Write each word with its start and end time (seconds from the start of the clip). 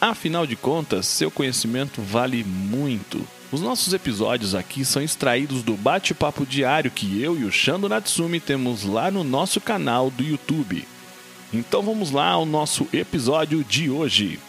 Afinal 0.00 0.46
de 0.46 0.56
contas, 0.56 1.04
seu 1.04 1.30
conhecimento 1.30 2.00
vale 2.00 2.42
muito. 2.42 3.20
Os 3.52 3.60
nossos 3.60 3.92
episódios 3.92 4.54
aqui 4.54 4.82
são 4.82 5.02
extraídos 5.02 5.62
do 5.62 5.76
bate-papo 5.76 6.46
diário 6.46 6.90
que 6.90 7.20
eu 7.20 7.38
e 7.38 7.44
o 7.44 7.52
Shando 7.52 7.86
Natsumi 7.86 8.40
temos 8.40 8.82
lá 8.82 9.10
no 9.10 9.22
nosso 9.22 9.60
canal 9.60 10.10
do 10.10 10.22
YouTube. 10.22 10.86
Então 11.52 11.82
vamos 11.82 12.10
lá 12.12 12.28
ao 12.28 12.46
nosso 12.46 12.88
episódio 12.94 13.62
de 13.62 13.90
hoje. 13.90 14.40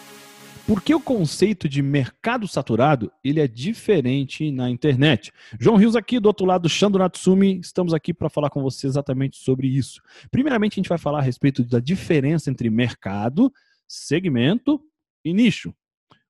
Por 0.65 0.81
que 0.81 0.95
o 0.95 1.01
conceito 1.01 1.67
de 1.67 1.81
mercado 1.81 2.47
saturado 2.47 3.11
ele 3.21 3.41
é 3.41 3.47
diferente 3.47 4.51
na 4.51 4.69
internet? 4.69 5.33
João 5.59 5.75
Rios 5.75 5.97
aqui, 5.97 6.17
do 6.17 6.27
outro 6.27 6.45
lado, 6.45 6.69
Shando 6.69 6.97
Natsumi, 6.97 7.59
estamos 7.59 7.93
aqui 7.93 8.13
para 8.13 8.29
falar 8.29 8.49
com 8.49 8.61
você 8.61 8.87
exatamente 8.87 9.35
sobre 9.35 9.67
isso. 9.67 10.01
Primeiramente, 10.31 10.75
a 10.75 10.79
gente 10.79 10.87
vai 10.87 10.97
falar 10.97 11.19
a 11.19 11.23
respeito 11.23 11.61
da 11.61 11.81
diferença 11.81 12.49
entre 12.49 12.69
mercado, 12.69 13.51
segmento 13.85 14.81
e 15.23 15.33
nicho. 15.33 15.73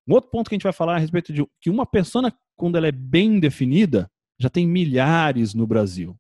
Um 0.08 0.14
outro 0.14 0.30
ponto 0.30 0.50
que 0.50 0.56
a 0.56 0.58
gente 0.58 0.64
vai 0.64 0.74
falar 0.74 0.94
é 0.94 0.96
a 0.98 1.00
respeito 1.00 1.32
de 1.32 1.46
que 1.60 1.70
uma 1.70 1.86
persona, 1.86 2.34
quando 2.56 2.78
ela 2.78 2.88
é 2.88 2.92
bem 2.92 3.40
definida, 3.40 4.12
já 4.40 4.50
tem 4.50 4.68
milhares 4.68 5.54
no 5.54 5.68
Brasil. 5.68 6.18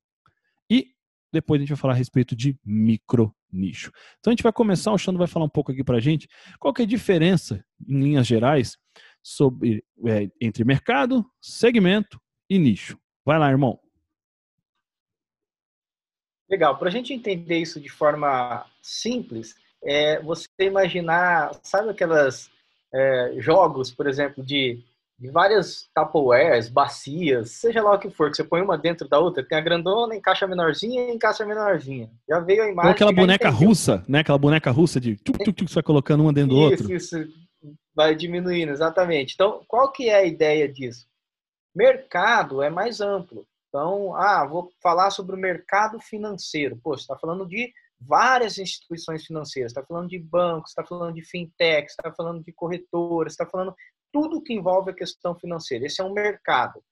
E 0.70 0.94
depois 1.34 1.60
a 1.60 1.62
gente 1.62 1.70
vai 1.70 1.78
falar 1.78 1.94
a 1.94 1.98
respeito 1.98 2.36
de 2.36 2.58
micro 2.64 3.36
nicho. 3.52 3.92
Então 4.20 4.32
a 4.32 4.34
gente 4.34 4.44
vai 4.44 4.54
começar, 4.54 4.92
o 4.92 4.98
Xando 4.98 5.18
vai 5.18 5.28
falar 5.28 5.46
um 5.46 5.50
pouco 5.50 5.72
aqui 5.72 5.84
para 5.84 6.00
gente 6.00 6.28
qual 6.60 6.74
que 6.74 6.82
é 6.82 6.86
a 6.86 6.88
diferença, 6.88 7.64
em 7.88 8.02
linhas 8.02 8.28
gerais, 8.28 8.78
sobre, 9.22 9.84
é, 10.06 10.30
entre 10.40 10.64
mercado, 10.64 11.26
segmento 11.42 12.20
e 12.50 12.58
nicho. 12.58 12.98
Vai 13.26 13.38
lá, 13.38 13.50
irmão. 13.50 13.80
Legal. 16.50 16.78
Para 16.78 16.90
a 16.90 16.92
gente 16.92 17.14
entender 17.14 17.60
isso 17.60 17.80
de 17.80 17.90
forma 17.90 18.66
simples, 18.82 19.56
é 19.84 20.22
você 20.22 20.48
imaginar, 20.60 21.52
sabe 21.64 21.90
aquelas 21.90 22.50
é, 22.94 23.36
jogos, 23.38 23.92
por 23.92 24.08
exemplo, 24.08 24.44
de, 24.44 24.80
de 25.18 25.30
várias 25.30 25.90
Tupperwares, 25.96 26.70
bacias, 26.70 27.52
seja 27.52 27.82
lá 27.82 27.94
o 27.94 28.00
que 28.00 28.10
for, 28.10 28.30
que 28.30 28.38
você 28.38 28.44
põe 28.44 28.62
uma 28.62 28.78
dentro 28.78 29.08
da 29.08 29.20
outra, 29.20 29.44
tem 29.44 29.58
a 29.58 29.62
grandona, 29.62 30.16
encaixa 30.16 30.48
menorzinha 30.48 31.10
e 31.10 31.14
encaixa 31.14 31.46
menorzinha. 31.46 32.10
Já 32.28 32.40
veio 32.40 32.64
a 32.64 32.70
imagem. 32.70 32.90
Ou 32.90 32.94
aquela 32.94 33.14
boneca 33.14 33.50
russa, 33.50 34.04
né? 34.08 34.20
Aquela 34.20 34.38
boneca 34.38 34.72
russa 34.72 35.00
de 35.00 35.16
tuk, 35.16 35.38
tuk, 35.40 35.54
tuk, 35.54 35.70
você 35.70 35.76
vai 35.76 35.84
colocando 35.84 36.22
uma 36.22 36.34
dentro 36.34 36.52
do 36.52 36.58
outro. 36.58 36.94
Isso, 36.94 37.18
vai 37.94 38.16
diminuindo, 38.16 38.72
exatamente. 38.72 39.34
Então, 39.34 39.62
qual 39.68 39.92
que 39.92 40.10
é 40.10 40.16
a 40.16 40.26
ideia 40.26 40.68
disso? 40.68 41.08
Mercado 41.76 42.62
é 42.62 42.70
mais 42.70 43.00
amplo. 43.00 43.46
Então, 43.70 44.14
ah, 44.16 44.46
vou 44.46 44.70
falar 44.82 45.12
sobre 45.12 45.36
o 45.36 45.40
mercado 45.40 46.00
financeiro. 46.00 46.78
Pô, 46.84 46.98
você 46.98 47.04
está 47.04 47.18
falando 47.18 47.48
de 47.48 47.72
várias 48.02 48.58
instituições 48.58 49.26
financeiras, 49.26 49.72
está 49.72 49.84
falando 49.86 50.10
de 50.10 50.20
bancos, 50.20 50.72
está 50.72 50.84
falando 50.84 51.16
de 51.16 51.24
fintech, 51.24 51.88
está 51.88 52.12
falando 52.12 52.44
de 52.44 52.52
corretoras, 52.52 53.34
está 53.34 53.46
falando 53.46 53.76
tudo 54.12 54.42
que 54.42 54.54
envolve 54.54 54.92
a 54.92 54.96
questão 54.96 55.36
financeira. 55.36 55.86
Esse 55.86 56.02
é 56.02 56.04
um 56.04 56.14
mercado. 56.14 56.84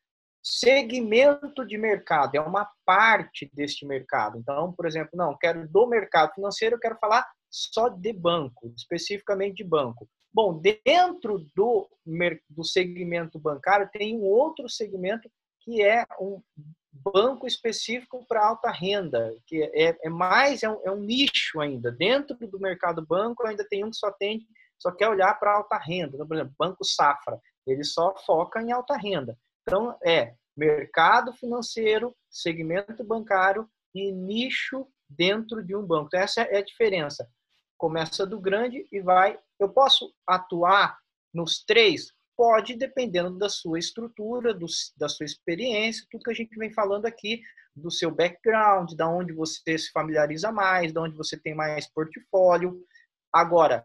Segmento 0.42 1.66
de 1.66 1.78
mercado 1.78 2.36
é 2.36 2.42
uma 2.42 2.70
parte 2.86 3.50
deste 3.54 3.86
mercado. 3.86 4.38
Então, 4.38 4.72
por 4.72 4.86
exemplo, 4.86 5.12
não, 5.14 5.38
quero 5.38 5.68
do 5.68 5.88
mercado 5.88 6.34
financeiro, 6.34 6.76
eu 6.76 6.80
quero 6.80 6.98
falar 7.00 7.28
só 7.50 7.90
de 7.90 8.14
banco, 8.14 8.72
especificamente 8.76 9.58
de 9.58 9.64
banco. 9.64 10.08
Bom, 10.34 10.62
dentro 10.62 11.46
do, 11.56 11.90
do 12.48 12.64
segmento 12.64 13.40
bancário 13.40 13.90
tem 13.92 14.16
um 14.16 14.24
outro 14.24 14.70
segmento 14.70 15.30
que 15.62 15.82
é 15.82 16.06
um 16.22 16.42
banco 17.04 17.48
específico 17.48 18.26
para 18.28 18.46
alta 18.46 18.72
renda, 18.72 19.36
que 19.46 19.64
é, 19.74 19.98
é 20.04 20.10
mais, 20.10 20.64
é 20.64 20.70
um, 20.70 20.82
é 20.84 20.92
um, 20.92 21.00
nicho 21.00 21.60
ainda. 21.60 21.92
Dentro 21.92 22.36
do 22.48 22.60
mercado 22.60 23.06
banco, 23.06 23.46
ainda 23.46 23.68
tem 23.68 23.84
um 23.84 23.90
que 23.90 23.98
só 23.98 24.12
tem, 24.12 24.46
só 24.78 24.92
quer 24.92 25.10
olhar 25.10 25.34
para 25.40 25.56
alta 25.56 25.78
renda. 25.78 26.16
Então, 26.16 26.28
por 26.28 26.36
exemplo, 26.36 26.56
Banco 26.58 26.84
Safra, 26.84 27.40
ele 27.66 27.84
só 27.84 28.16
foca 28.26 28.62
em 28.62 28.72
alta 28.72 28.98
renda. 28.98 29.38
Então, 29.64 29.98
é 30.04 30.36
mercado 30.56 31.34
financeiro, 31.34 32.16
segmento 32.30 33.04
bancário 33.04 33.70
e 33.96 34.12
nicho 34.12 34.88
dentro 35.10 35.64
de 35.64 35.76
um 35.76 35.86
banco. 35.86 36.08
Então, 36.08 36.20
essa 36.20 36.42
é 36.42 36.58
a 36.58 36.64
diferença. 36.64 37.30
Começa 37.78 38.26
do 38.26 38.40
grande 38.40 38.86
e 38.92 39.00
vai. 39.00 39.40
Eu 39.58 39.70
posso 39.70 40.14
atuar 40.28 40.98
nos 41.34 41.64
três? 41.64 42.12
Pode, 42.40 42.78
dependendo 42.78 43.38
da 43.38 43.50
sua 43.50 43.78
estrutura, 43.78 44.54
do, 44.54 44.66
da 44.96 45.10
sua 45.10 45.26
experiência, 45.26 46.08
tudo 46.10 46.24
que 46.24 46.32
a 46.32 46.34
gente 46.34 46.58
vem 46.58 46.72
falando 46.72 47.06
aqui, 47.06 47.42
do 47.76 47.92
seu 47.92 48.10
background, 48.10 48.94
da 48.94 49.10
onde 49.10 49.34
você 49.34 49.78
se 49.78 49.92
familiariza 49.92 50.50
mais, 50.50 50.94
da 50.94 51.02
onde 51.02 51.18
você 51.18 51.38
tem 51.38 51.54
mais 51.54 51.86
portfólio. 51.92 52.82
Agora, 53.34 53.84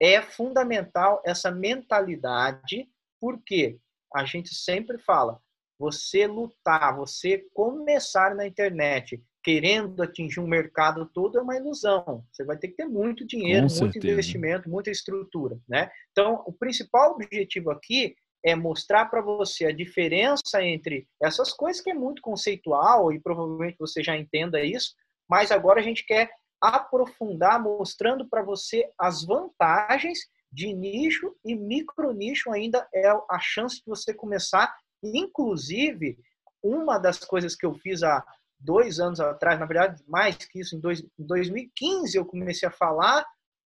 é 0.00 0.20
fundamental 0.20 1.22
essa 1.24 1.48
mentalidade, 1.48 2.90
porque 3.20 3.78
a 4.12 4.24
gente 4.24 4.52
sempre 4.52 4.98
fala, 4.98 5.40
você 5.78 6.26
lutar, 6.26 6.96
você 6.96 7.46
começar 7.54 8.34
na 8.34 8.44
internet 8.44 9.22
querendo 9.42 10.02
atingir 10.02 10.40
um 10.40 10.46
mercado 10.46 11.06
todo 11.06 11.38
é 11.38 11.42
uma 11.42 11.56
ilusão. 11.56 12.24
Você 12.30 12.44
vai 12.44 12.56
ter 12.56 12.68
que 12.68 12.76
ter 12.76 12.86
muito 12.86 13.26
dinheiro, 13.26 13.66
Com 13.68 13.74
muito 13.80 13.92
certeza. 13.94 14.12
investimento, 14.12 14.70
muita 14.70 14.90
estrutura, 14.90 15.58
né? 15.68 15.90
Então, 16.12 16.42
o 16.46 16.52
principal 16.52 17.12
objetivo 17.12 17.70
aqui 17.70 18.14
é 18.44 18.54
mostrar 18.54 19.06
para 19.06 19.20
você 19.20 19.66
a 19.66 19.72
diferença 19.72 20.62
entre 20.62 21.06
essas 21.22 21.52
coisas 21.52 21.80
que 21.80 21.90
é 21.90 21.94
muito 21.94 22.20
conceitual 22.22 23.12
e 23.12 23.20
provavelmente 23.20 23.76
você 23.78 24.02
já 24.02 24.16
entenda 24.16 24.64
isso, 24.64 24.94
mas 25.28 25.52
agora 25.52 25.80
a 25.80 25.82
gente 25.82 26.04
quer 26.04 26.30
aprofundar 26.60 27.60
mostrando 27.60 28.28
para 28.28 28.42
você 28.42 28.88
as 28.98 29.24
vantagens 29.24 30.18
de 30.52 30.72
nicho 30.72 31.34
e 31.44 31.54
micro 31.54 32.12
nicho 32.12 32.52
ainda 32.52 32.86
é 32.94 33.08
a 33.08 33.38
chance 33.40 33.76
de 33.76 33.86
você 33.86 34.12
começar, 34.12 34.72
inclusive 35.02 36.18
uma 36.62 36.98
das 36.98 37.18
coisas 37.18 37.56
que 37.56 37.66
eu 37.66 37.74
fiz 37.74 38.02
há 38.02 38.24
dois 38.62 39.00
anos 39.00 39.20
atrás, 39.20 39.58
na 39.58 39.66
verdade, 39.66 40.02
mais 40.06 40.36
que 40.36 40.60
isso, 40.60 40.76
em, 40.76 40.80
dois, 40.80 41.00
em 41.00 41.26
2015 41.26 42.16
eu 42.16 42.24
comecei 42.24 42.68
a 42.68 42.72
falar 42.72 43.24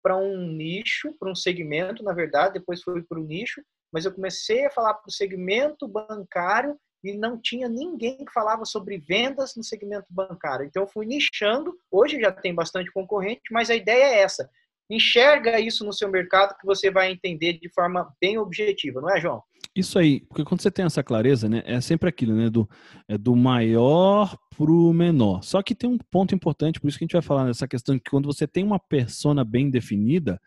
para 0.02 0.16
um 0.16 0.46
nicho, 0.46 1.14
para 1.18 1.30
um 1.30 1.34
segmento, 1.34 2.02
na 2.02 2.12
verdade, 2.12 2.54
depois 2.54 2.82
fui 2.82 3.02
para 3.02 3.20
o 3.20 3.24
nicho, 3.24 3.62
mas 3.92 4.04
eu 4.04 4.12
comecei 4.12 4.66
a 4.66 4.70
falar 4.70 4.94
para 4.94 5.08
o 5.08 5.12
segmento 5.12 5.86
bancário 5.86 6.78
e 7.02 7.16
não 7.16 7.40
tinha 7.40 7.68
ninguém 7.68 8.24
que 8.24 8.32
falava 8.32 8.64
sobre 8.64 8.98
vendas 8.98 9.56
no 9.56 9.64
segmento 9.64 10.06
bancário. 10.10 10.66
Então 10.66 10.82
eu 10.82 10.88
fui 10.88 11.06
nichando, 11.06 11.76
hoje 11.90 12.20
já 12.20 12.30
tem 12.30 12.54
bastante 12.54 12.90
concorrente, 12.92 13.42
mas 13.50 13.70
a 13.70 13.74
ideia 13.74 14.04
é 14.04 14.20
essa. 14.20 14.50
Enxerga 14.90 15.60
isso 15.60 15.84
no 15.84 15.92
seu 15.92 16.10
mercado 16.10 16.56
que 16.58 16.66
você 16.66 16.90
vai 16.90 17.12
entender 17.12 17.60
de 17.60 17.68
forma 17.72 18.12
bem 18.20 18.38
objetiva, 18.38 19.00
não 19.00 19.08
é, 19.08 19.20
João? 19.20 19.40
Isso 19.74 19.98
aí, 19.98 20.20
porque 20.26 20.42
quando 20.42 20.60
você 20.60 20.70
tem 20.70 20.84
essa 20.84 21.02
clareza, 21.02 21.48
né, 21.48 21.62
é 21.64 21.80
sempre 21.80 22.08
aquilo, 22.08 22.34
né, 22.34 22.50
do, 22.50 22.68
é 23.06 23.16
do 23.16 23.36
maior 23.36 24.36
pro 24.56 24.92
menor. 24.92 25.44
Só 25.44 25.62
que 25.62 25.76
tem 25.76 25.88
um 25.88 25.98
ponto 26.10 26.34
importante, 26.34 26.80
por 26.80 26.88
isso 26.88 26.98
que 26.98 27.04
a 27.04 27.06
gente 27.06 27.12
vai 27.12 27.22
falar 27.22 27.44
nessa 27.44 27.68
questão 27.68 27.96
que 27.96 28.10
quando 28.10 28.26
você 28.26 28.48
tem 28.48 28.64
uma 28.64 28.80
persona 28.80 29.44
bem 29.44 29.70
definida, 29.70 30.40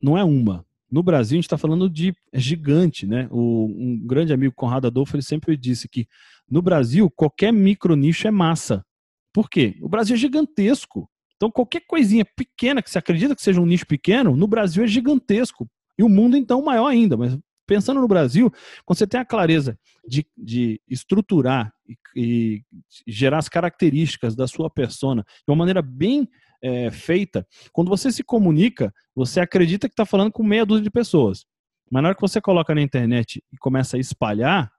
não 0.00 0.16
é 0.16 0.22
uma. 0.22 0.64
No 0.90 1.02
Brasil, 1.02 1.36
a 1.36 1.38
gente 1.38 1.46
está 1.46 1.58
falando 1.58 1.88
de 1.88 2.14
gigante, 2.32 3.06
né? 3.06 3.28
O, 3.30 3.66
um 3.66 4.06
grande 4.06 4.32
amigo, 4.32 4.54
Conrado 4.54 4.86
Adolfo, 4.86 5.16
ele 5.16 5.22
sempre 5.22 5.56
disse 5.56 5.88
que 5.88 6.06
no 6.50 6.62
Brasil, 6.62 7.10
qualquer 7.10 7.52
micro 7.52 7.94
nicho 7.94 8.26
é 8.26 8.30
massa. 8.30 8.84
Por 9.32 9.50
quê? 9.50 9.76
O 9.82 9.88
Brasil 9.88 10.14
é 10.14 10.18
gigantesco. 10.18 11.08
Então, 11.38 11.50
qualquer 11.52 11.82
coisinha 11.86 12.24
pequena 12.24 12.82
que 12.82 12.90
você 12.90 12.98
acredita 12.98 13.34
que 13.34 13.40
seja 13.40 13.60
um 13.60 13.66
nicho 13.66 13.86
pequeno, 13.86 14.36
no 14.36 14.48
Brasil 14.48 14.82
é 14.82 14.88
gigantesco. 14.88 15.70
E 15.96 16.02
o 16.02 16.08
mundo, 16.08 16.36
então, 16.36 16.60
maior 16.60 16.88
ainda. 16.88 17.16
Mas 17.16 17.38
pensando 17.64 18.00
no 18.00 18.08
Brasil, 18.08 18.50
quando 18.84 18.98
você 18.98 19.06
tem 19.06 19.20
a 19.20 19.24
clareza 19.24 19.78
de, 20.06 20.26
de 20.36 20.80
estruturar 20.88 21.72
e, 21.86 21.96
e, 22.16 22.62
gerar 23.06 23.38
as 23.38 23.48
características 23.48 24.34
da 24.34 24.48
sua 24.48 24.68
persona 24.68 25.22
de 25.22 25.50
uma 25.50 25.56
maneira 25.56 25.80
bem 25.80 26.28
é, 26.60 26.90
feita, 26.90 27.46
quando 27.72 27.88
você 27.88 28.10
se 28.10 28.24
comunica, 28.24 28.92
você 29.14 29.38
acredita 29.38 29.88
que 29.88 29.92
está 29.92 30.04
falando 30.04 30.32
com 30.32 30.42
meia 30.42 30.66
dúzia 30.66 30.82
de 30.82 30.90
pessoas. 30.90 31.44
Mas 31.90 32.02
na 32.02 32.08
hora 32.08 32.16
que 32.16 32.20
você 32.20 32.40
coloca 32.40 32.74
na 32.74 32.82
internet 32.82 33.42
e 33.52 33.56
começa 33.58 33.96
a 33.96 34.00
espalhar, 34.00 34.72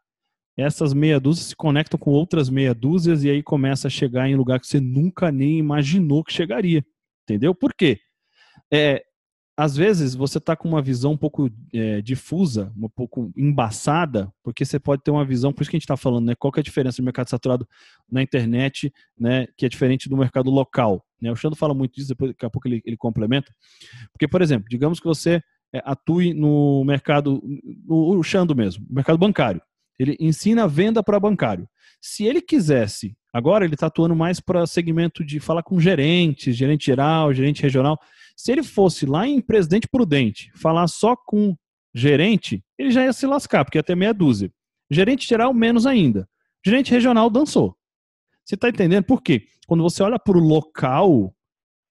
essas 0.60 0.94
meia 0.94 1.20
dúzias 1.20 1.48
se 1.48 1.56
conectam 1.56 2.00
com 2.00 2.12
outras 2.12 2.50
meia 2.50 2.74
dúzias 2.74 3.24
e 3.24 3.30
aí 3.30 3.44
começa 3.44 3.88
a 3.88 3.92
chegar 3.92 4.30
em 4.30 4.36
lugar 4.36 4.60
que 4.60 4.68
você 4.68 4.80
nunca 4.80 5.32
nem 5.32 5.58
imaginou 5.58 6.24
que 6.24 6.34
chegaria. 6.34 6.84
Entendeu? 7.24 7.54
Por 7.54 7.74
quê? 7.74 8.00
É, 8.72 9.04
às 9.60 9.76
vezes 9.76 10.16
você 10.16 10.38
está 10.38 10.56
com 10.56 10.70
uma 10.70 10.82
visão 10.82 11.12
um 11.12 11.18
pouco 11.18 11.50
é, 11.74 12.02
difusa, 12.02 12.72
um 12.78 12.88
pouco 12.88 13.30
embaçada, 13.36 14.32
porque 14.42 14.64
você 14.64 14.80
pode 14.80 15.04
ter 15.04 15.12
uma 15.12 15.26
visão, 15.26 15.52
por 15.52 15.62
isso 15.62 15.70
que 15.70 15.76
a 15.76 15.80
gente 15.80 15.84
está 15.84 15.98
falando, 15.98 16.28
né? 16.28 16.36
Qual 16.36 16.50
que 16.50 16.60
é 16.60 16.62
a 16.62 16.64
diferença 16.64 17.02
do 17.02 17.06
mercado 17.06 17.30
saturado 17.30 17.68
na 18.10 18.22
internet, 18.22 18.90
né? 19.20 19.48
Que 19.58 19.66
é 19.66 19.70
diferente 19.70 20.08
do 20.08 20.16
mercado 20.16 20.50
local. 20.50 21.06
Né? 21.22 21.30
O 21.30 21.36
Xando 21.36 21.58
fala 21.58 21.74
muito 21.74 21.94
disso, 21.94 22.08
depois, 22.08 22.32
daqui 22.32 22.46
a 22.46 22.50
pouco 22.50 22.70
ele, 22.70 22.82
ele 22.86 22.96
complementa. 22.96 23.54
Porque, 24.14 24.30
por 24.30 24.42
exemplo, 24.42 24.68
digamos 24.70 24.98
que 24.98 25.06
você 25.06 25.42
é, 25.74 25.82
atue 25.84 26.34
no 26.34 26.84
mercado, 26.86 27.42
no, 27.86 28.18
o 28.18 28.24
Xando 28.24 28.56
mesmo, 28.56 28.86
mercado 28.90 29.18
bancário. 29.18 29.62
Ele 30.00 30.16
ensina 30.20 30.68
venda 30.68 31.04
para 31.04 31.20
bancário. 31.20 31.68
Se 32.02 32.24
ele 32.24 32.42
quisesse, 32.42 33.16
agora 33.34 33.66
ele 33.66 33.74
está 33.74 33.88
atuando 33.88 34.16
mais 34.16 34.40
para 34.40 34.66
segmento 34.66 35.24
de 35.24 35.40
falar 35.40 35.62
com 35.62 35.80
gerentes, 35.80 36.56
gerente 36.56 36.86
geral, 36.86 37.34
gerente 37.34 37.62
regional. 37.62 38.00
Se 38.36 38.52
ele 38.52 38.64
fosse 38.64 39.06
lá 39.06 39.28
em 39.28 39.42
Presidente 39.42 39.88
Prudente, 39.88 40.50
falar 40.56 40.88
só 40.88 41.16
com 41.16 41.56
gerente, 41.94 42.64
ele 42.78 42.92
já 42.92 43.04
ia 43.04 43.12
se 43.12 43.28
lascar, 43.28 43.66
porque 43.66 43.84
ter 43.84 43.96
meia 43.96 44.14
dúzia. 44.14 44.50
Gerente 44.90 45.28
geral, 45.28 45.54
menos 45.54 45.86
ainda. 45.86 46.28
Gerente 46.66 46.92
regional 46.92 47.30
dançou. 47.30 47.76
Você 48.46 48.56
está 48.56 48.70
entendendo 48.70 49.04
por 49.04 49.22
quê? 49.22 49.46
Quando 49.68 49.84
você 49.84 50.02
olha 50.02 50.18
para 50.18 50.38
o 50.38 50.42
local, 50.42 51.34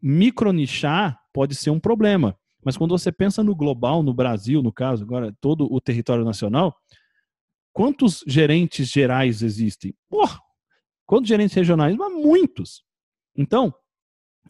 micronichar 0.02 1.18
pode 1.32 1.54
ser 1.54 1.70
um 1.70 1.78
problema. 1.78 2.36
Mas 2.64 2.76
quando 2.76 2.90
você 2.90 3.12
pensa 3.12 3.44
no 3.44 3.54
global, 3.54 4.02
no 4.02 4.12
Brasil, 4.12 4.62
no 4.62 4.72
caso, 4.72 5.04
agora 5.04 5.32
todo 5.40 5.72
o 5.72 5.80
território 5.80 6.24
nacional, 6.24 6.74
quantos 7.78 8.24
gerentes 8.26 8.88
gerais 8.88 9.40
existem? 9.40 9.94
Porra, 10.10 10.40
quantos 11.06 11.28
gerentes 11.28 11.54
regionais? 11.54 11.94
Mas 11.94 12.12
muitos. 12.12 12.82
Então, 13.36 13.72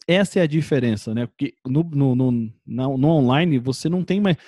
essa 0.07 0.39
é 0.39 0.43
a 0.43 0.47
diferença, 0.47 1.13
né? 1.13 1.27
Porque 1.27 1.53
no, 1.67 1.83
no, 1.83 2.15
no, 2.15 2.53
no 2.65 3.09
online 3.09 3.59
você 3.59 3.87
não 3.87 4.03
tem 4.03 4.19
mais. 4.19 4.39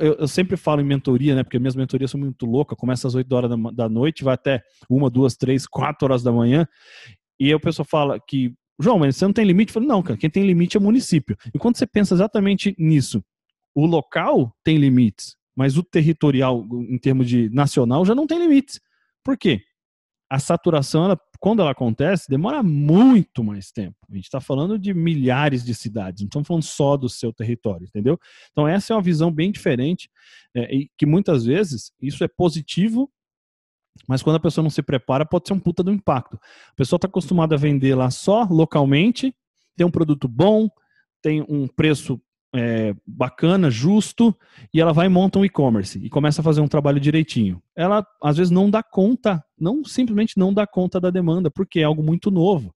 Eu, 0.00 0.14
eu, 0.14 0.26
sempre 0.26 0.56
falo 0.56 0.80
em 0.80 0.84
mentoria, 0.84 1.34
né? 1.34 1.42
Porque 1.42 1.58
minhas 1.58 1.76
mentorias 1.76 2.10
são 2.10 2.18
muito 2.18 2.46
loucas, 2.46 2.78
começa 2.78 3.06
às 3.06 3.14
8 3.14 3.30
horas 3.30 3.50
da, 3.50 3.56
da 3.72 3.88
noite, 3.90 4.24
vai 4.24 4.32
até 4.32 4.62
uma, 4.88 5.10
duas, 5.10 5.36
três, 5.36 5.66
quatro 5.66 6.06
horas 6.06 6.22
da 6.22 6.32
manhã. 6.32 6.66
E 7.38 7.48
aí 7.48 7.54
o 7.54 7.60
pessoal 7.60 7.84
fala 7.84 8.18
que, 8.26 8.54
João, 8.80 9.00
mas 9.00 9.16
você 9.16 9.26
não 9.26 9.34
tem 9.34 9.44
limite? 9.44 9.68
Eu 9.68 9.74
falo, 9.74 9.86
não, 9.86 10.02
cara, 10.02 10.18
quem 10.18 10.30
tem 10.30 10.46
limite 10.46 10.78
é 10.78 10.80
município. 10.80 11.36
E 11.54 11.58
quando 11.58 11.76
você 11.76 11.86
pensa 11.86 12.14
exatamente 12.14 12.74
nisso, 12.78 13.22
o 13.74 13.84
local 13.84 14.56
tem 14.64 14.78
limites, 14.78 15.36
mas 15.56 15.76
o 15.76 15.82
territorial, 15.82 16.66
em 16.88 16.98
termos 16.98 17.28
de 17.28 17.48
nacional, 17.50 18.04
já 18.04 18.14
não 18.14 18.26
tem 18.26 18.38
limites. 18.38 18.80
Por 19.24 19.36
quê? 19.36 19.62
A 20.30 20.38
saturação, 20.38 21.04
ela 21.04 21.18
quando 21.40 21.62
ela 21.62 21.70
acontece, 21.70 22.28
demora 22.28 22.62
muito 22.62 23.42
mais 23.42 23.72
tempo. 23.72 23.96
A 24.10 24.14
gente 24.14 24.24
está 24.24 24.40
falando 24.40 24.78
de 24.78 24.92
milhares 24.92 25.64
de 25.64 25.74
cidades, 25.74 26.20
não 26.20 26.26
estamos 26.26 26.46
falando 26.46 26.62
só 26.62 26.98
do 26.98 27.08
seu 27.08 27.32
território, 27.32 27.86
entendeu? 27.86 28.20
Então, 28.52 28.68
essa 28.68 28.92
é 28.92 28.96
uma 28.96 29.02
visão 29.02 29.32
bem 29.32 29.50
diferente, 29.50 30.10
é, 30.54 30.72
e 30.74 30.90
que 30.98 31.06
muitas 31.06 31.46
vezes 31.46 31.92
isso 32.00 32.22
é 32.22 32.28
positivo, 32.28 33.10
mas 34.06 34.22
quando 34.22 34.36
a 34.36 34.40
pessoa 34.40 34.62
não 34.62 34.70
se 34.70 34.82
prepara, 34.82 35.24
pode 35.24 35.48
ser 35.48 35.54
um 35.54 35.58
puta 35.58 35.82
do 35.82 35.90
impacto. 35.90 36.38
A 36.68 36.74
pessoa 36.74 36.98
está 36.98 37.08
acostumada 37.08 37.54
a 37.54 37.58
vender 37.58 37.94
lá 37.94 38.10
só 38.10 38.44
localmente, 38.44 39.34
tem 39.76 39.86
um 39.86 39.90
produto 39.90 40.28
bom, 40.28 40.68
tem 41.22 41.42
um 41.48 41.66
preço 41.66 42.20
é, 42.54 42.94
bacana, 43.06 43.70
justo, 43.70 44.36
e 44.74 44.80
ela 44.80 44.92
vai 44.92 45.06
e 45.06 45.08
monta 45.08 45.38
um 45.38 45.44
e-commerce 45.44 45.98
e 45.98 46.08
começa 46.08 46.40
a 46.40 46.44
fazer 46.44 46.60
um 46.60 46.68
trabalho 46.68 46.98
direitinho. 46.98 47.62
Ela, 47.76 48.04
às 48.22 48.36
vezes, 48.36 48.50
não 48.50 48.70
dá 48.70 48.82
conta, 48.82 49.42
não 49.58 49.84
simplesmente 49.84 50.36
não 50.36 50.52
dá 50.52 50.66
conta 50.66 51.00
da 51.00 51.10
demanda, 51.10 51.50
porque 51.50 51.80
é 51.80 51.84
algo 51.84 52.02
muito 52.02 52.30
novo. 52.30 52.74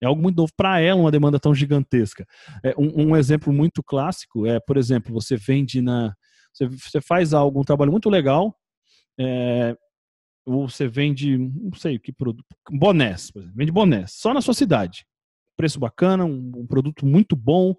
É 0.00 0.06
algo 0.06 0.20
muito 0.20 0.36
novo 0.36 0.52
para 0.56 0.80
ela, 0.80 1.00
uma 1.00 1.10
demanda 1.10 1.38
tão 1.38 1.54
gigantesca. 1.54 2.26
É, 2.64 2.74
um, 2.76 3.10
um, 3.10 3.16
exemplo 3.16 3.52
muito 3.52 3.82
clássico 3.82 4.46
é, 4.46 4.58
por 4.58 4.76
exemplo, 4.76 5.12
você 5.12 5.36
vende 5.36 5.80
na. 5.80 6.14
Você, 6.52 6.66
você 6.66 7.00
faz 7.00 7.32
algo, 7.32 7.60
um 7.60 7.64
trabalho 7.64 7.92
muito 7.92 8.10
legal, 8.10 8.54
é, 9.18 9.76
ou 10.44 10.68
você 10.68 10.86
vende, 10.86 11.38
não 11.38 11.72
sei 11.74 11.98
que 11.98 12.12
produto, 12.12 12.44
bonés, 12.70 13.30
por 13.30 13.40
exemplo, 13.40 13.56
vende 13.56 13.72
bonés, 13.72 14.12
só 14.12 14.34
na 14.34 14.40
sua 14.40 14.54
cidade. 14.54 15.06
Preço 15.56 15.78
bacana, 15.78 16.24
um, 16.24 16.52
um 16.56 16.66
produto 16.66 17.06
muito 17.06 17.36
bom, 17.36 17.74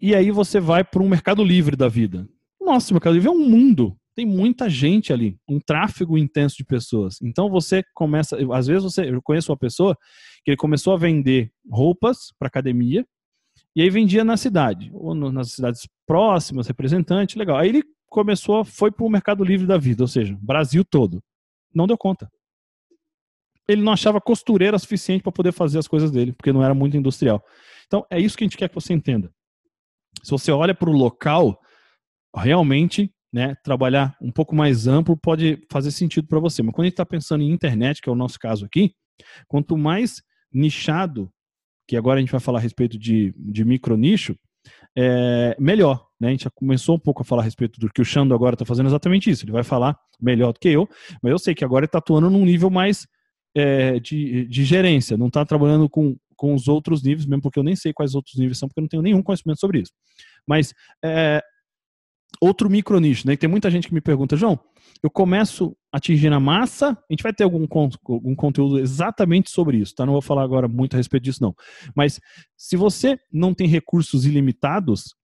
e 0.00 0.14
aí 0.14 0.30
você 0.30 0.60
vai 0.60 0.84
para 0.84 1.02
um 1.02 1.08
mercado 1.08 1.42
livre 1.42 1.76
da 1.76 1.88
vida. 1.88 2.28
Nossa, 2.60 2.92
o 2.92 2.94
mercado 2.94 3.14
livre 3.14 3.28
é 3.28 3.32
um 3.32 3.48
mundo. 3.48 3.96
Tem 4.14 4.24
muita 4.24 4.70
gente 4.70 5.12
ali, 5.12 5.36
um 5.48 5.58
tráfego 5.58 6.16
intenso 6.16 6.56
de 6.56 6.64
pessoas. 6.64 7.20
Então 7.20 7.50
você 7.50 7.82
começa, 7.94 8.36
às 8.52 8.66
vezes 8.66 8.84
você, 8.84 9.08
eu 9.10 9.20
conheço 9.20 9.50
uma 9.50 9.58
pessoa 9.58 9.96
que 10.44 10.50
ele 10.50 10.56
começou 10.56 10.92
a 10.92 10.96
vender 10.96 11.52
roupas 11.68 12.32
para 12.38 12.46
academia 12.46 13.04
e 13.74 13.82
aí 13.82 13.90
vendia 13.90 14.22
na 14.22 14.36
cidade, 14.36 14.90
ou 14.94 15.14
nas 15.14 15.52
cidades 15.52 15.88
próximas, 16.06 16.68
representante, 16.68 17.36
legal. 17.36 17.56
Aí 17.56 17.68
ele 17.68 17.82
começou, 18.08 18.64
foi 18.64 18.92
para 18.92 19.04
o 19.04 19.10
mercado 19.10 19.42
livre 19.42 19.66
da 19.66 19.76
vida, 19.76 20.04
ou 20.04 20.08
seja, 20.08 20.38
Brasil 20.40 20.84
todo. 20.84 21.20
Não 21.74 21.86
deu 21.86 21.98
conta. 21.98 22.30
Ele 23.66 23.82
não 23.82 23.92
achava 23.92 24.20
costureira 24.20 24.78
suficiente 24.78 25.22
para 25.22 25.32
poder 25.32 25.52
fazer 25.52 25.78
as 25.78 25.88
coisas 25.88 26.10
dele, 26.10 26.32
porque 26.32 26.52
não 26.52 26.62
era 26.62 26.74
muito 26.74 26.96
industrial. 26.96 27.42
Então 27.86 28.06
é 28.08 28.20
isso 28.20 28.36
que 28.36 28.44
a 28.44 28.46
gente 28.46 28.56
quer 28.56 28.68
que 28.68 28.74
você 28.74 28.92
entenda. 28.92 29.32
Se 30.22 30.30
você 30.30 30.52
olha 30.52 30.74
para 30.74 30.90
o 30.90 30.92
local, 30.92 31.58
realmente, 32.36 33.12
né, 33.32 33.54
trabalhar 33.62 34.16
um 34.20 34.30
pouco 34.30 34.54
mais 34.54 34.86
amplo 34.86 35.16
pode 35.16 35.60
fazer 35.70 35.90
sentido 35.90 36.26
para 36.28 36.38
você. 36.38 36.62
Mas 36.62 36.74
quando 36.74 36.84
a 36.84 36.86
gente 36.86 36.94
está 36.94 37.06
pensando 37.06 37.42
em 37.42 37.50
internet, 37.50 38.00
que 38.00 38.08
é 38.08 38.12
o 38.12 38.16
nosso 38.16 38.38
caso 38.38 38.64
aqui, 38.64 38.94
quanto 39.48 39.76
mais 39.76 40.22
nichado, 40.52 41.30
que 41.88 41.96
agora 41.96 42.18
a 42.18 42.20
gente 42.20 42.30
vai 42.30 42.40
falar 42.40 42.58
a 42.58 42.62
respeito 42.62 42.98
de, 42.98 43.34
de 43.36 43.64
micro 43.64 43.96
nicho, 43.96 44.36
é, 44.96 45.56
melhor. 45.58 46.06
Né? 46.20 46.28
A 46.28 46.30
gente 46.30 46.44
já 46.44 46.50
começou 46.50 46.96
um 46.96 46.98
pouco 46.98 47.22
a 47.22 47.24
falar 47.24 47.42
a 47.42 47.44
respeito 47.44 47.78
do 47.78 47.92
que 47.92 48.00
o 48.00 48.04
Xando 48.04 48.34
agora 48.34 48.54
está 48.54 48.64
fazendo 48.64 48.86
exatamente 48.86 49.30
isso. 49.30 49.44
Ele 49.44 49.52
vai 49.52 49.64
falar 49.64 49.98
melhor 50.20 50.52
do 50.52 50.60
que 50.60 50.68
eu, 50.68 50.88
mas 51.22 51.32
eu 51.32 51.38
sei 51.38 51.54
que 51.54 51.64
agora 51.64 51.84
ele 51.84 51.88
está 51.88 51.98
atuando 51.98 52.30
num 52.30 52.44
nível 52.44 52.70
mais 52.70 53.06
é, 53.54 54.00
de, 54.00 54.46
de 54.46 54.64
gerência, 54.64 55.16
não 55.16 55.28
está 55.28 55.44
trabalhando 55.44 55.88
com 55.88 56.16
com 56.36 56.54
os 56.54 56.68
outros 56.68 57.02
níveis, 57.02 57.26
mesmo 57.26 57.42
porque 57.42 57.58
eu 57.58 57.62
nem 57.62 57.76
sei 57.76 57.92
quais 57.92 58.14
outros 58.14 58.36
níveis 58.36 58.58
são, 58.58 58.68
porque 58.68 58.80
eu 58.80 58.82
não 58.82 58.88
tenho 58.88 59.02
nenhum 59.02 59.22
conhecimento 59.22 59.60
sobre 59.60 59.80
isso. 59.80 59.92
Mas 60.46 60.72
é, 61.04 61.42
outro 62.40 62.68
micro 62.68 62.98
nicho, 63.00 63.26
né? 63.26 63.36
Tem 63.36 63.48
muita 63.48 63.70
gente 63.70 63.88
que 63.88 63.94
me 63.94 64.00
pergunta, 64.00 64.36
João, 64.36 64.58
eu 65.02 65.10
começo 65.10 65.76
atingindo 65.92 66.34
a 66.34 66.40
massa, 66.40 66.90
a 66.90 67.12
gente 67.12 67.22
vai 67.22 67.32
ter 67.32 67.44
algum, 67.44 67.66
algum 68.06 68.34
conteúdo 68.34 68.78
exatamente 68.78 69.50
sobre 69.50 69.78
isso, 69.78 69.94
tá? 69.94 70.04
Não 70.04 70.12
vou 70.12 70.22
falar 70.22 70.42
agora 70.42 70.68
muito 70.68 70.94
a 70.94 70.96
respeito 70.96 71.24
disso, 71.24 71.42
não. 71.42 71.54
Mas 71.94 72.20
se 72.56 72.76
você 72.76 73.18
não 73.32 73.54
tem 73.54 73.66
recursos 73.66 74.26
ilimitados, 74.26 75.14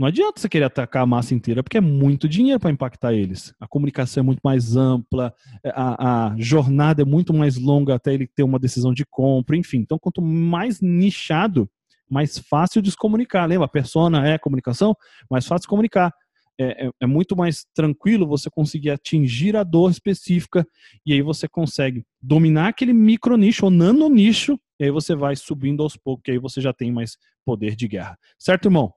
não 0.00 0.06
adianta 0.06 0.40
você 0.40 0.48
querer 0.48 0.64
atacar 0.64 1.02
a 1.02 1.06
massa 1.06 1.34
inteira, 1.34 1.62
porque 1.62 1.76
é 1.76 1.80
muito 1.80 2.26
dinheiro 2.26 2.58
para 2.58 2.70
impactar 2.70 3.12
eles. 3.12 3.54
A 3.60 3.68
comunicação 3.68 4.22
é 4.22 4.24
muito 4.24 4.40
mais 4.42 4.74
ampla, 4.74 5.30
é, 5.62 5.68
a, 5.74 6.28
a, 6.28 6.36
jornada 6.38 7.02
é 7.02 7.04
muito 7.04 7.34
mais 7.34 7.58
longa 7.58 7.94
até 7.94 8.14
ele 8.14 8.26
ter 8.26 8.42
uma 8.42 8.58
decisão 8.58 8.94
de 8.94 9.04
compra, 9.04 9.58
enfim. 9.58 9.76
Então, 9.76 9.98
quanto 9.98 10.22
mais 10.22 10.80
nichado, 10.80 11.68
mais 12.10 12.38
fácil 12.38 12.80
de 12.80 12.90
se 12.90 12.96
comunicar. 12.96 13.44
Lembra? 13.44 13.68
Persona 13.68 14.26
é 14.26 14.38
comunicação, 14.38 14.96
mais 15.30 15.46
fácil 15.46 15.64
de 15.64 15.68
comunicar. 15.68 16.14
É, 16.58 16.86
é, 16.86 16.90
é 17.02 17.06
muito 17.06 17.36
mais 17.36 17.66
tranquilo 17.74 18.26
você 18.26 18.48
conseguir 18.48 18.88
atingir 18.88 19.54
a 19.54 19.62
dor 19.62 19.90
específica 19.90 20.66
e 21.04 21.12
aí 21.12 21.20
você 21.20 21.46
consegue 21.46 22.06
dominar 22.22 22.68
aquele 22.68 22.94
micro 22.94 23.36
nicho 23.36 23.66
ou 23.66 23.70
nano 23.70 24.08
nicho 24.08 24.58
e 24.78 24.84
aí 24.84 24.90
você 24.90 25.14
vai 25.14 25.36
subindo 25.36 25.82
aos 25.82 25.94
poucos, 25.94 26.24
e 26.26 26.30
aí 26.30 26.38
você 26.38 26.58
já 26.58 26.72
tem 26.72 26.90
mais 26.90 27.18
poder 27.44 27.76
de 27.76 27.86
guerra. 27.86 28.18
Certo, 28.38 28.64
irmão? 28.64 28.94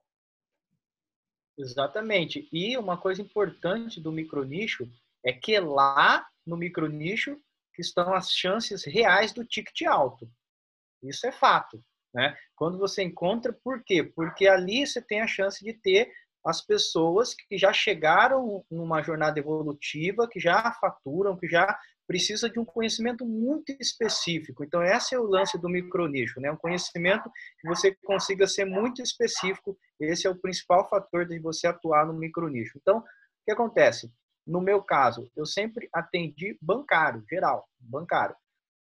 Exatamente. 1.58 2.48
E 2.52 2.78
uma 2.78 2.98
coisa 2.98 3.22
importante 3.22 4.02
do 4.02 4.12
micronicho 4.12 4.90
é 5.24 5.32
que 5.32 5.60
lá 5.60 6.26
no 6.46 6.58
micronicho 6.58 7.38
estão 7.78 8.14
as 8.14 8.32
chances 8.32 8.84
reais 8.84 9.32
do 9.32 9.46
ticket 9.46 9.88
alto. 9.88 10.30
Isso 11.02 11.26
é 11.28 11.32
fato. 11.32 11.84
Né? 12.14 12.36
Quando 12.56 12.78
você 12.78 13.04
encontra, 13.04 13.52
por 13.64 13.84
quê? 13.84 14.04
Porque 14.04 14.48
ali 14.48 14.86
você 14.86 15.02
tem 15.02 15.22
a 15.22 15.28
chance 15.28 15.64
de 15.64 15.74
ter 15.74 16.12
as 16.46 16.62
pessoas 16.62 17.34
que 17.34 17.58
já 17.58 17.72
chegaram 17.72 18.66
numa 18.70 19.02
jornada 19.02 19.40
evolutiva, 19.40 20.28
que 20.30 20.40
já 20.40 20.72
faturam, 20.74 21.38
que 21.38 21.48
já 21.48 21.80
precisa 22.08 22.50
de 22.50 22.60
um 22.60 22.66
conhecimento 22.66 23.26
muito 23.26 23.72
específico. 23.80 24.64
Então, 24.64 24.84
esse 24.84 25.16
é 25.16 25.20
o 25.20 25.24
lance 25.24 25.58
do 25.58 25.70
micronicho, 25.70 26.40
né? 26.40 26.52
Um 26.52 26.58
conhecimento 26.58 27.30
que 27.60 27.68
você 27.68 27.96
consiga 28.04 28.48
ser 28.48 28.66
muito 28.66 29.02
específico. 29.02 29.78
Esse 30.00 30.28
é 30.28 30.30
o 30.30 30.36
principal 30.36 30.88
fator 30.90 31.26
de 31.26 31.40
você 31.40 31.68
atuar 31.68 32.06
no 32.06 32.14
micronicho. 32.14 32.78
Então, 32.82 33.00
o 33.00 33.04
que 33.46 33.52
acontece? 33.52 34.12
No 34.46 34.60
meu 34.60 34.82
caso, 34.82 35.30
eu 35.36 35.46
sempre 35.46 35.90
atendi 35.94 36.58
bancário, 36.62 37.24
geral, 37.30 37.68
bancário. 37.80 38.36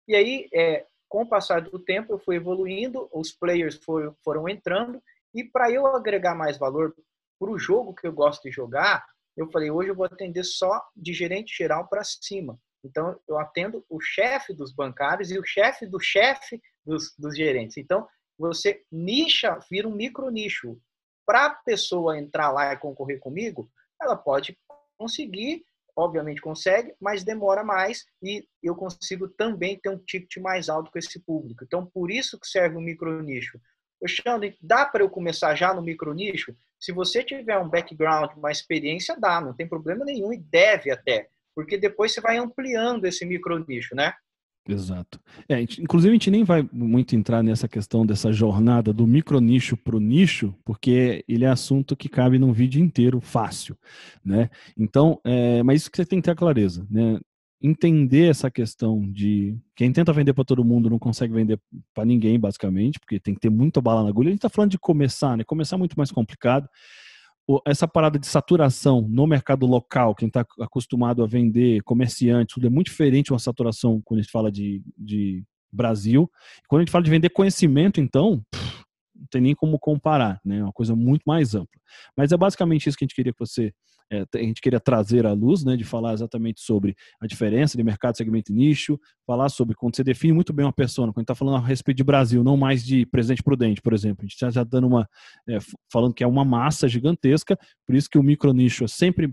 E 0.09 0.15
aí, 0.15 0.49
é, 0.55 0.87
com 1.09 1.23
o 1.23 1.29
passar 1.29 1.61
do 1.61 1.79
tempo, 1.79 2.15
eu 2.15 2.19
fui 2.19 2.37
evoluindo, 2.37 3.09
os 3.13 3.33
players 3.33 3.77
foram, 3.85 4.17
foram 4.25 4.49
entrando, 4.49 5.03
e 5.35 5.45
para 5.45 5.71
eu 5.71 5.87
agregar 5.87 6.35
mais 6.35 6.57
valor 6.57 6.95
para 7.39 7.51
o 7.51 7.59
jogo 7.59 7.95
que 7.95 8.07
eu 8.07 8.13
gosto 8.13 8.43
de 8.43 8.51
jogar, 8.51 9.05
eu 9.37 9.51
falei, 9.51 9.71
hoje 9.71 9.91
eu 9.91 9.95
vou 9.95 10.07
atender 10.07 10.45
só 10.45 10.83
de 10.97 11.13
gerente 11.13 11.57
geral 11.57 11.89
para 11.89 12.03
cima. 12.05 12.59
Então, 12.85 13.19
eu 13.29 13.39
atendo 13.39 13.85
o 13.89 14.01
chefe 14.01 14.55
dos 14.55 14.73
bancários 14.73 15.31
e 15.31 15.39
o 15.39 15.45
chefe 15.45 15.87
do 15.87 16.01
chefe 16.01 16.61
dos, 16.85 17.15
dos 17.19 17.37
gerentes. 17.37 17.77
Então, 17.77 18.07
você 18.39 18.83
nicha, 18.91 19.59
vira 19.71 19.87
um 19.87 19.95
micro 19.95 20.31
nicho. 20.31 20.79
Para 21.27 21.47
a 21.47 21.51
pessoa 21.51 22.19
entrar 22.19 22.51
lá 22.51 22.73
e 22.73 22.77
concorrer 22.77 23.21
comigo, 23.21 23.71
ela 24.01 24.17
pode 24.17 24.59
conseguir, 24.97 25.65
obviamente 25.95 26.41
consegue, 26.41 26.95
mas 27.01 27.23
demora 27.23 27.63
mais 27.63 28.05
e 28.23 28.47
eu 28.63 28.75
consigo 28.75 29.29
também 29.29 29.79
ter 29.79 29.91
um 29.91 29.99
ticket 29.99 30.39
mais 30.39 30.69
alto 30.69 30.91
com 30.91 30.99
esse 30.99 31.21
público. 31.21 31.65
Então, 31.65 31.87
por 31.87 32.11
isso 32.11 32.41
que 32.41 32.47
serve 32.47 32.77
o 32.77 32.81
micro 32.81 33.23
nicho. 33.23 33.61
Alexandre, 34.03 34.57
dá 34.63 34.87
para 34.87 35.05
eu 35.05 35.11
começar 35.11 35.55
já 35.55 35.75
no 35.75 35.83
micronicho? 35.83 36.57
Se 36.79 36.91
você 36.91 37.23
tiver 37.23 37.59
um 37.59 37.69
background, 37.69 38.33
uma 38.35 38.51
experiência, 38.51 39.15
dá, 39.19 39.41
não 39.41 39.55
tem 39.55 39.69
problema 39.69 40.05
nenhum 40.05 40.33
e 40.33 40.39
deve 40.39 40.91
até, 40.91 41.29
porque 41.61 41.77
depois 41.77 42.13
você 42.13 42.21
vai 42.21 42.39
ampliando 42.39 43.05
esse 43.05 43.25
micronicho, 43.27 43.95
né? 43.95 44.13
Exato. 44.67 45.21
É, 45.49 45.61
inclusive, 45.61 46.11
a 46.11 46.15
gente 46.15 46.31
nem 46.31 46.45
vai 46.45 46.67
muito 46.73 47.15
entrar 47.15 47.43
nessa 47.43 47.69
questão 47.69 48.05
dessa 48.07 48.33
jornada 48.33 48.93
do 48.93 49.07
micronicho 49.07 49.77
para 49.77 49.97
o 49.97 50.01
nicho, 50.01 50.55
porque 50.65 51.25
ele 51.29 51.45
é 51.45 51.49
assunto 51.49 51.97
que 51.97 52.09
cabe 52.09 52.39
num 52.39 52.53
vídeo 52.53 52.81
inteiro 52.81 53.21
fácil. 53.21 53.77
Né? 54.25 54.49
Então, 54.77 55.21
é, 55.25 55.63
mas 55.63 55.83
isso 55.83 55.91
que 55.91 55.97
você 55.97 56.05
tem 56.05 56.21
que 56.21 56.29
ter 56.29 56.37
clareza. 56.37 56.87
Né? 56.91 57.19
Entender 57.63 58.31
essa 58.31 58.51
questão 58.51 59.01
de 59.11 59.59
quem 59.77 59.93
tenta 59.93 60.13
vender 60.13 60.33
para 60.33 60.45
todo 60.45 60.65
mundo 60.65 60.89
não 60.89 60.99
consegue 60.99 61.35
vender 61.35 61.61
para 61.95 62.05
ninguém, 62.07 62.39
basicamente, 62.39 62.99
porque 62.99 63.21
tem 63.21 63.35
que 63.35 63.41
ter 63.41 63.51
muita 63.51 63.81
bala 63.81 64.03
na 64.03 64.09
agulha. 64.09 64.29
A 64.29 64.31
gente 64.31 64.39
está 64.39 64.49
falando 64.49 64.71
de 64.71 64.79
começar, 64.79 65.37
né? 65.37 65.45
Começar 65.45 65.77
é 65.77 65.79
muito 65.79 65.97
mais 65.97 66.11
complicado 66.11 66.69
essa 67.67 67.89
parada 67.89 68.19
de 68.19 68.27
saturação 68.27 69.07
no 69.09 69.27
mercado 69.27 69.67
local, 69.67 70.15
quem 70.15 70.29
está 70.29 70.45
acostumado 70.61 71.23
a 71.23 71.27
vender, 71.27 71.83
comerciante, 71.83 72.55
tudo 72.55 72.67
é 72.67 72.71
muito 72.71 72.89
diferente 72.89 73.33
uma 73.33 73.39
saturação 73.39 74.01
quando 74.05 74.21
a 74.21 74.23
gente 74.23 74.31
fala 74.31 74.51
de, 74.53 74.83
de 74.97 75.45
Brasil. 75.73 76.31
Quando 76.69 76.81
a 76.81 76.85
gente 76.85 76.93
fala 76.93 77.05
de 77.05 77.11
vender 77.11 77.31
conhecimento, 77.31 78.01
então, 78.01 78.45
pff, 78.51 78.85
não 79.15 79.27
tem 79.31 79.41
nem 79.41 79.55
como 79.55 79.79
comparar, 79.79 80.41
né? 80.45 80.59
É 80.59 80.63
uma 80.63 80.73
coisa 80.73 80.95
muito 80.97 81.23
mais 81.27 81.55
ampla. 81.55 81.81
Mas 82.17 82.33
é 82.33 82.37
basicamente 82.37 82.89
isso 82.89 82.97
que 82.97 83.05
a 83.05 83.07
gente 83.07 83.15
queria 83.15 83.33
que 83.33 83.39
você 83.39 83.73
é, 84.11 84.25
a 84.35 84.39
gente 84.39 84.61
queria 84.61 84.81
trazer 84.81 85.25
à 85.25 85.33
luz, 85.33 85.65
né, 85.65 85.77
de 85.77 85.85
falar 85.85 86.13
exatamente 86.13 86.61
sobre 86.61 86.97
a 87.21 87.27
diferença 87.27 87.77
de 87.77 87.85
mercado, 87.85 88.17
segmento 88.17 88.53
e 88.53 88.55
nicho, 88.55 88.99
falar 89.27 89.49
sobre 89.49 89.77
quando 89.77 89.95
você 89.95 90.03
define 90.03 90.33
muito 90.33 90.53
bem 90.53 90.67
uma 90.67 90.73
pessoa, 90.73 91.13
quando 91.13 91.25
está 91.25 91.35
falando 91.35 91.57
a 91.57 91.67
respeito 91.67 91.99
de 91.99 92.05
Brasil, 92.05 92.43
não 92.43 92.57
mais 92.57 92.85
de 92.85 93.07
Presidente 93.07 93.43
Prudente, 93.43 93.81
por 93.81 93.93
exemplo. 93.93 94.19
A 94.21 94.25
gente 94.25 94.33
está 94.33 94.51
já 94.51 94.65
dando 94.65 94.87
uma, 94.87 95.09
é, 95.49 95.59
falando 95.93 96.15
que 96.15 96.25
é 96.25 96.27
uma 96.27 96.45
massa 96.45 96.89
gigantesca, 96.89 97.57
por 97.87 97.95
isso 97.95 98.11
que 98.11 98.19
o 98.19 98.23
micronicho 98.23 98.85
é 98.85 98.89
sempre 98.89 99.33